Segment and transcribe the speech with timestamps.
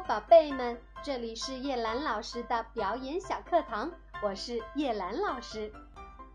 [0.00, 3.90] 宝贝们，这里是叶兰老师的表演小课堂，
[4.22, 5.72] 我是叶兰老师。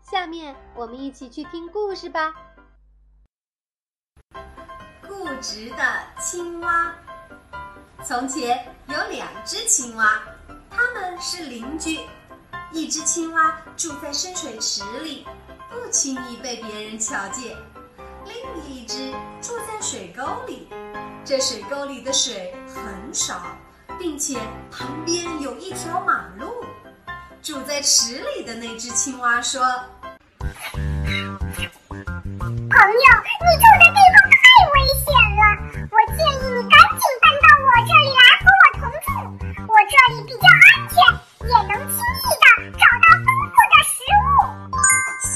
[0.02, 2.34] 下面我们一起去听故事吧。
[5.06, 5.84] 固执的
[6.18, 6.94] 青蛙。
[8.02, 10.20] 从前有两只青蛙，
[10.70, 12.00] 它们是邻居。
[12.72, 15.26] 一只青蛙住在深水池里，
[15.68, 17.56] 不轻易被别人瞧见；
[18.26, 19.10] 另一只
[19.40, 20.68] 住在水沟里。
[21.24, 23.42] 这水沟里的水很少，
[23.98, 24.38] 并且
[24.70, 26.64] 旁边有一条马路。
[27.42, 29.62] 住在池里的那只青蛙说：“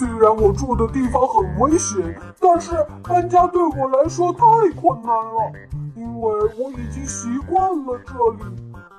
[0.04, 2.72] 虽然我住的地方很危险，但是
[3.02, 4.38] 搬家对我来说太
[4.78, 5.50] 困难了，
[5.96, 8.44] 因为我已经习惯了这里。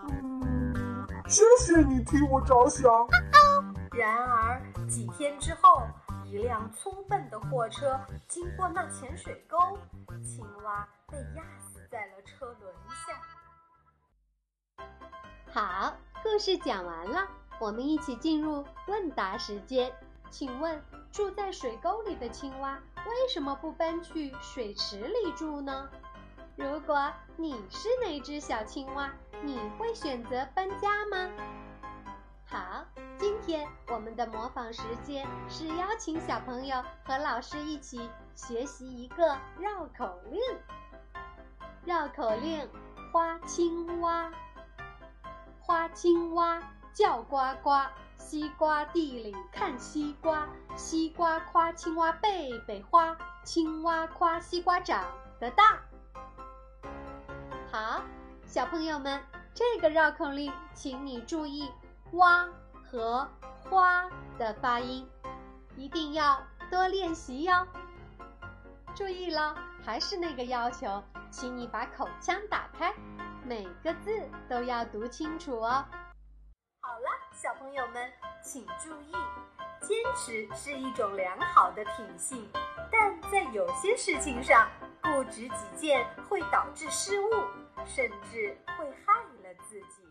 [0.10, 2.92] 嗯，谢谢你替我着想。
[3.92, 5.84] 然而几天之后，
[6.26, 9.78] 一辆粗笨的货车经过那浅水沟，
[10.24, 12.74] 青蛙被压死在了车轮
[13.06, 14.84] 下。
[15.54, 17.28] 好，故事讲完了，
[17.60, 19.94] 我们一起进入问答时间。
[20.30, 25.90] 请问，住在水沟里的青蛙为什么不搬去水池里住呢？
[26.56, 31.30] 如果你是那只小青蛙，你会选择搬家吗？
[32.46, 32.86] 好，
[33.18, 40.42] 今天我们的模仿时间是邀请小朋友和老师一起学习一个绕口令。
[41.84, 42.70] 绕口令：
[43.12, 44.32] 花青蛙，
[45.60, 46.62] 花青蛙
[46.94, 47.72] 叫呱呱。
[48.18, 55.06] 西瓜地里看西瓜，西瓜夸青蛙背背花，青蛙夸西瓜长
[55.40, 55.80] 得大。
[57.72, 58.02] 好，
[58.46, 59.22] 小朋友们，
[59.54, 61.72] 这个绕口令，请你注意
[62.14, 62.48] “蛙”
[62.84, 63.28] 和
[63.70, 64.10] “花”
[64.40, 65.08] 的发音，
[65.76, 67.68] 一定要多练习哟。
[68.96, 72.94] 注意了，还是那个要求，请你把口腔打开，
[73.44, 74.10] 每个字
[74.50, 75.86] 都要读清楚哦。
[76.88, 78.14] 好了，小朋友们，
[78.44, 79.12] 请注意，
[79.82, 82.48] 坚持是一种良好的品性，
[82.92, 84.70] 但在有些事情上，
[85.02, 87.32] 固执己见会导致失误，
[87.88, 90.05] 甚至会害了自己。